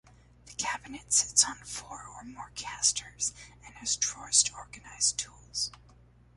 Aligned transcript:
The 0.47 0.53
cabinet 0.53 1.13
sits 1.13 1.43
on 1.45 1.57
four 1.57 2.01
or 2.07 2.23
more 2.23 2.49
casters 2.55 3.33
and 3.63 3.75
has 3.75 3.95
drawers 3.95 4.41
to 4.41 4.55
organize 4.55 5.11
tools. 5.11 5.69